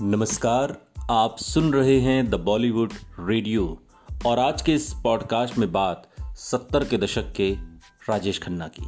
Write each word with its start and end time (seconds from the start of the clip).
नमस्कार, 0.00 0.86
आप 1.10 1.36
सुन 1.38 1.72
रहे 1.72 2.00
हैं 2.00 2.30
द 2.30 2.34
बॉलीवुड 2.34 2.92
रेडियो 3.20 3.82
और 4.26 4.38
आज 4.38 4.62
के 4.62 4.74
इस 4.74 4.94
पॉडकास्ट 5.02 5.58
में 5.58 5.72
बात 5.72 6.08
सत्तर 6.20 6.84
के 6.84 6.98
दशक 6.98 7.32
के 7.32 7.56
राजेश 8.08 8.38
खन्ना 8.38 8.68
की। 8.68 8.84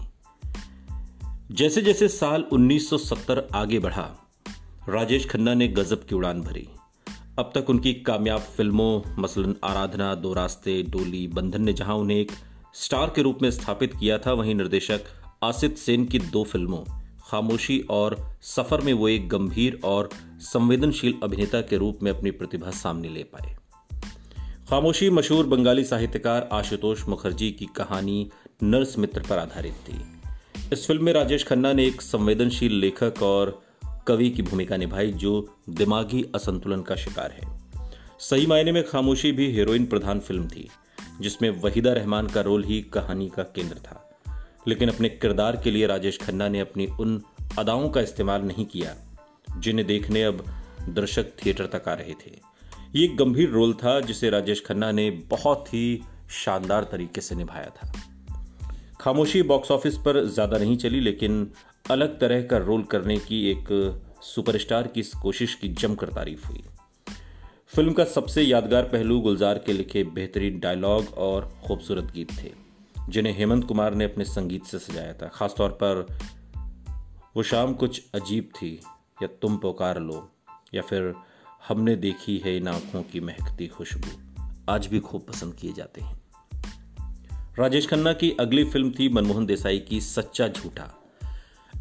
जैसे 1.54 1.82
जैसे 1.82 2.08
साल 2.08 2.44
1970 2.52 3.48
आगे 3.54 3.78
बढ़ा, 3.78 4.16
राजेश 4.88 5.28
खन्ना 5.28 5.54
ने 5.54 5.68
गजब 5.68 6.06
की 6.06 6.14
उड़ान 6.14 6.40
भरी। 6.40 6.68
अब 7.38 7.52
तक 7.54 7.70
उनकी 7.70 7.94
कामयाब 7.94 8.40
फ़िल्मों, 8.40 9.22
मसलन 9.22 9.56
आराधना, 9.64 10.14
दो 10.14 10.32
रास्ते, 10.32 10.82
डोली, 10.82 11.28
बंधन 11.28 11.62
ने 11.62 11.72
जहाँ 11.72 11.94
उन्हें 11.94 12.18
एक 12.18 12.32
स्टार 12.74 13.12
के 13.16 13.22
रूप 13.22 13.38
में 13.42 13.50
स्थापित 13.50 13.92
किया 14.00 14.18
था, 14.18 14.32
वहीं 14.32 14.54
निर्देशक 14.54 15.00
आसित 15.42 15.78
सेन 15.78 16.04
की 16.04 16.18
दो 16.18 16.44
फ़िल्मों 16.44 17.03
खामोशी 17.34 17.78
और 17.90 18.38
सफ़र 18.42 18.80
में 18.80 18.92
वो 18.92 19.08
एक 19.08 19.28
गंभीर 19.28 19.80
और 19.84 20.10
संवेदनशील 20.38 21.14
अभिनेता 21.22 21.60
के 21.60 21.76
रूप 21.76 21.98
में 22.02 22.10
अपनी 22.10 22.30
प्रतिभा 22.30 22.70
सामने 22.70 23.08
ले 23.08 23.22
पाए। 23.22 23.56
खामोशी 24.70 25.10
मशहूर 25.10 25.46
बंगाली 25.46 25.84
साहित्यकार 25.84 26.48
आशुतोष 26.52 27.08
मुखर्जी 27.08 27.50
की 27.50 27.66
कहानी 27.66 28.30
नर्स 28.62 28.98
मित्र 28.98 29.22
पर 29.30 29.38
आधारित 29.38 29.72
थी। 29.72 30.00
इस 30.72 30.86
फ़िल्म 30.86 31.04
में 31.04 31.12
राजेश 31.12 31.44
खन्ना 31.44 31.72
ने 31.72 31.86
एक 31.86 32.02
संवेदनशील 32.02 32.72
लेखक 32.72 33.14
और 33.22 33.62
कवि 34.06 34.30
की 34.30 34.42
भूमिका 34.42 34.76
निभाई 34.76 35.12
जो 35.12 35.56
दिमागी 35.70 36.24
असंतुलन 36.34 36.82
का 36.82 36.96
शिकार 36.96 37.32
है। 37.32 37.60
सही 38.18 38.46
मायने 38.46 38.72
में 38.72 38.86
खामोशी 38.86 39.32
भी 39.32 39.52
हीरोइन 39.52 39.86
प्रधान 39.86 40.20
फ़िल्म 40.20 40.48
थी, 40.48 40.68
जिसमें 41.20 41.50
वहीदा 41.50 41.92
रहमान 41.92 42.26
का 42.26 42.40
रोल 42.40 42.64
ही 42.64 42.82
कहानी 42.82 43.28
का 43.28 43.42
केंद्र 43.42 43.76
था। 43.76 44.03
लेकिन 44.68 44.88
अपने 44.88 45.08
किरदार 45.08 45.56
के 45.56 45.70
लिए 45.70 45.86
राजेश 45.86 46.18
खन्ना 46.18 46.48
ने 46.48 46.60
अपनी 46.60 46.86
उन 46.86 47.22
अदाओं 47.58 47.88
का 47.88 48.00
इस्तेमाल 48.00 48.42
नहीं 48.42 48.66
किया, 48.66 48.94
जिन्हें 49.58 49.86
देखने 49.86 50.22
अब 50.22 50.44
दर्शक 50.88 51.26
थिएटर 51.36 51.66
तक 51.66 51.88
आ 51.88 51.94
रहे 51.94 52.14
थे। 52.14 52.30
ये 52.94 53.04
एक 53.04 53.16
गंभीर 53.16 53.50
रोल 53.50 53.72
था, 53.72 54.00
जिसे 54.00 54.30
राजेश 54.30 54.64
खन्ना 54.66 54.92
ने 54.92 55.10
बहुत 55.10 55.74
ही 55.74 56.00
शानदार 56.30 56.84
तरीके 56.84 57.20
से 57.20 57.34
निभाया 57.34 57.70
था। 57.70 57.92
खामोशी 59.00 59.42
बॉक्स 59.42 59.70
ऑफ़िस 59.70 59.96
पर 59.96 60.24
ज़्यादा 60.24 60.58
नहीं 60.58 60.76
चली, 60.76 61.00
लेकिन 61.00 61.50
अलग 61.90 62.20
तरह 62.20 62.42
का 62.42 62.58
रोल 62.58 62.82
करने 62.82 63.16
की 63.18 63.50
एक 63.50 64.00
सुपरस्टार 64.22 64.86
की 64.86 65.00
इस 65.00 65.12
कोशिश 65.14 65.54
की 65.54 65.68
जमकर 65.68 66.08
तारीफ़ 66.08 66.46
हुई। 66.46 66.64
फ़िल्म 67.68 67.92
का 67.92 68.04
सबसे 68.04 68.42
यादगार 68.42 68.82
पहलू 68.82 69.20
गुलजार 69.20 69.58
के 69.58 69.72
लिखे 69.72 70.04
बेहतरीन 70.04 70.58
डायलॉग 70.60 71.14
और 71.18 71.52
खूबसूरत 71.66 72.04
गीत 72.04 72.32
थे। 72.42 72.63
जिन्हें 73.08 73.38
हेमंत 73.38 73.64
कुमार 73.64 73.94
ने 73.94 74.04
अपने 74.04 74.24
संगीत 74.24 74.64
से 74.64 74.78
सजाया 74.78 75.12
था। 75.12 75.28
खासतौर 75.28 75.70
पर 75.70 76.18
वो 77.36 77.42
शाम 77.42 77.74
कुछ 77.74 78.02
अजीब 78.14 78.48
थी, 78.56 78.80
या 79.22 79.26
तुम 79.26 79.56
पुकार 79.56 80.00
लो, 80.00 80.32
या 80.74 80.82
फिर 80.82 81.14
हमने 81.68 81.96
देखी 81.96 82.38
है 82.38 82.56
इन 82.56 82.68
आँखों 82.68 83.02
की 83.02 83.20
महकती 83.20 83.66
खुशबू। 83.66 84.08
आज 84.68 84.86
भी 84.86 85.00
खूब 85.00 85.22
पसंद 85.22 85.54
किए 85.54 85.72
जाते 85.72 86.00
हैं। 86.00 86.20
राजेश 87.58 87.88
खन्ना 87.88 88.12
की 88.12 88.36
अगली 88.40 88.64
फ़िल्म 88.64 88.90
थी 88.90 89.08
मनमोहन 89.08 89.46
देसाई 89.46 89.78
की 89.78 90.00
सच्चा 90.00 90.48
झूठा। 90.48 91.02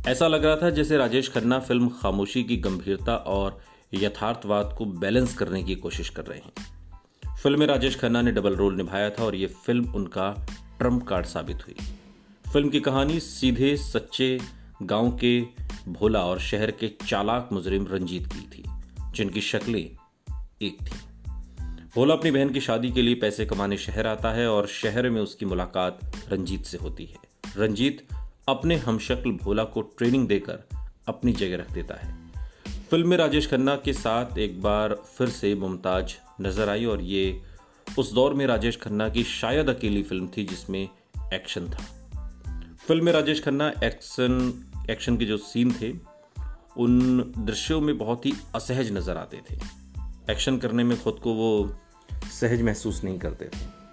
ऐसा 0.08 0.28
लग 0.28 0.46
रहा 0.46 0.56
था 0.56 0.70
जैसे 0.70 0.98
राजेश 0.98 1.30
खन्ना 1.30 1.60
फ़िल्म 1.60 1.90
खामोशी 1.90 2.44
की 2.44 2.58
गंभीरता 2.58 3.16
और 3.16 3.62
यथार्थवाद 3.94 4.76
को 4.78 4.86
बैलेंस 4.86 5.34
करने 5.34 5.64
की 5.64 5.76
कोशिश 5.76 6.10
कर 6.10 6.26
रहे 6.26 6.40
हैं। 6.40 6.54
फ़िल्म 7.36 7.60
में 7.60 7.68
राजेश 7.68 8.00
खन्ना 8.00 8.22
ने 8.22 8.32
डबल 8.32 8.56
रोल 8.56 8.76
निभाया 8.76 9.10
था 9.10 9.24
और 9.24 9.36
यह 9.36 9.48
फ़िल्म 9.48 9.94
उनका 9.94 10.46
ट्रंप 10.80 11.08
कार्ड 11.08 11.26
साबित 11.26 11.58
हुई। 11.68 11.76
फ़िल्म 12.54 12.70
की 12.70 12.80
कहानी 12.80 13.20
सीधे 13.20 13.78
सच्चे 13.78 14.40
गाँव 14.84 15.12
के 15.12 15.42
भोला 15.88 16.20
और 16.20 16.40
शहर 16.40 16.72
के 16.72 16.88
चालाक 17.08 17.50
मुजरिम 17.52 17.88
रंजीत 17.88 18.28
की 18.28 18.50
थी, 18.54 18.64
जिनकी 19.16 19.42
शक्लें 19.42 19.98
एक 20.62 20.78
थी। 20.82 21.00
भोला 21.96 22.14
अपनी 22.14 22.32
बहन 22.32 22.50
की 22.50 22.62
शादी 22.62 22.92
के 22.92 23.02
लिए 23.02 23.16
पैसे 23.16 23.46
कमाने 23.46 23.78
शहर 23.78 24.08
आता 24.08 24.32
है 24.32 24.48
और 24.48 24.68
शहर 24.68 25.10
में 25.10 25.22
उसकी 25.22 25.46
मुलाकात 25.46 26.00
रंजीत 26.30 26.66
से 26.66 26.78
होती 26.78 27.06
है। 27.06 27.18
रंजीत 27.58 28.08
अपने 28.50 28.76
हमशक्ल 28.76 29.32
भोला 29.32 29.64
को 29.64 29.82
ट्रेनिंग 29.82 30.28
देकर 30.28 30.60
अपनी 31.08 31.34
जगह 31.34 31.56
रख 31.56 31.72
देता 31.72 31.96
है। 31.96 32.32
फ़िल्म 32.90 33.08
में 33.08 33.18
राजेश 33.18 33.48
खन्ना 33.48 33.76
के 33.76 33.94
साथ 33.94 34.38
एक 34.38 34.62
बार 34.62 34.94
फिर 34.94 35.30
से 35.30 35.56
मुमताज़ 35.56 36.14
नज़र 36.42 36.70
आई 36.70 36.86
और 36.86 37.02
ये 37.02 37.42
उस 37.98 38.14
दौर 38.14 38.34
में 38.34 38.48
राजेश 38.48 38.78
खन्ना 38.78 39.10
की 39.10 39.24
शायद 39.24 39.70
अकेली 39.70 40.04
फ़िल्म 40.04 40.30
थी 40.38 40.44
जिसमें 40.44 40.90
एक्शन 41.34 41.68
था। 41.68 41.84
फ़िल्म 42.88 43.06
में 43.06 43.12
राजेश 43.12 43.44
खन्ना 43.44 43.70
एक्शन 43.70 44.64
एक्शन 44.90 45.18
के 45.18 45.26
जो 45.26 45.38
सीन 45.38 45.74
थे, 45.82 45.94
उन 46.78 47.20
दृश्यों 47.38 47.82
में 47.82 47.98
बहुत 47.98 48.26
ही 48.26 48.34
असहज 48.56 48.92
नज़र 48.92 49.18
आते 49.18 49.42
थे। 49.52 49.60
एक्शन 50.32 50.58
करने 50.58 50.84
में 50.84 51.04
खुद 51.04 51.14
को 51.14 51.34
वो 51.34 51.76
सहज 52.32 52.62
महसूस 52.62 53.04
नहीं 53.04 53.20
करते 53.20 53.46
थे। 53.46 53.84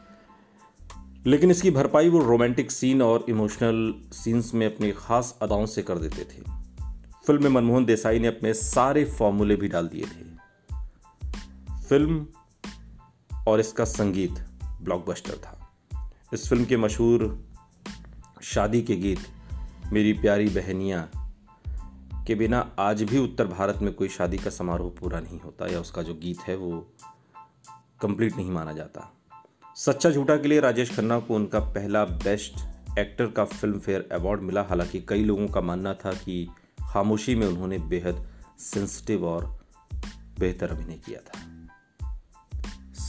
लेकिन 1.27 1.50
इसकी 1.50 1.71
भरपाई 1.71 2.09
वो 2.09 2.19
रोमांटिक 2.19 2.71
सीन 2.71 3.03
और 3.03 3.27
इमोशनल 3.28 3.94
सीन्स 4.12 4.55
में 4.55 4.77
अपनी 4.77 4.93
खास 4.93 5.38
अदाओं 5.43 5.67
से 5.67 5.82
कर 5.82 5.99
देते 5.99 6.25
थे। 6.25 6.43
फ़िल्म 7.27 7.43
में 7.43 7.50
मनमोहन 7.50 7.84
देसाई 7.84 8.19
ने 8.19 8.28
अपने 8.28 8.55
सारे 8.55 9.05
फॉर्मूले 9.05 9.56
भी 9.56 9.69
डाल 9.69 9.88
दिए 9.88 10.05
थे। 10.05 10.31
फ़िल्म 11.88 12.27
और 13.49 13.61
इसका 13.61 13.84
संगीत 13.84 14.45
ब्लॉकबस्टर 14.83 15.34
था। 15.34 15.73
इस 16.34 16.49
फ़िल्म 16.49 16.65
के 16.65 16.77
मशहूर 16.77 17.49
शादी 18.43 18.83
के 18.83 18.97
गीत, 18.97 19.19
मेरी 19.93 20.12
प्यारी 20.12 20.49
बहनियाँ, 20.49 21.11
के 22.27 22.34
बिना 22.34 22.73
आज 22.79 23.03
भी 23.03 23.19
उत्तर 23.19 23.47
भारत 23.47 23.79
में 23.83 23.95
कोई 23.95 24.09
शादी 24.09 24.39
का 24.39 24.50
समारोह 24.50 24.91
पूरा 24.91 25.21
नहीं 25.21 25.41
होता 25.41 25.67
या 25.67 25.81
उसका 25.81 26.03
जो 26.03 26.15
गीत 26.15 26.41
है 26.41 26.56
वो 26.56 26.93
कंप्लीट 28.00 28.37
नहीं 28.37 28.50
माना 28.50 28.73
जाता। 28.73 29.12
सच्चा 29.77 30.11
झूठा 30.11 30.37
के 30.37 30.49
लिए 30.49 30.61
राजेश 30.61 30.97
खन्ना 30.97 31.19
को 31.19 31.34
उनका 31.34 31.61
पहला 31.61 32.05
बेस्ट 32.05 32.61
एक्टर 32.99 33.27
का 33.27 33.45
फ़िल्म 33.45 33.79
फेयर 33.79 34.09
अवार्ड 34.12 34.41
मिला। 34.41 34.62
हालाँकि 34.62 35.00
कई 35.09 35.25
लोगों 35.25 35.49
का 35.49 35.61
मानना 35.61 35.95
था 35.95 36.12
कि 36.12 36.49
खामोशी 36.93 37.34
में 37.34 37.47
उन्होंने 37.47 37.79
बेहद 37.79 38.29
सेंसिटिव 38.59 39.25
और 39.25 39.61
बेहतर 40.39 40.71
अभिनय 40.71 40.97
किया 40.97 41.21
था। 41.21 41.59